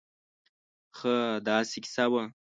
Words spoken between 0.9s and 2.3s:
خاا داسې قیصه وه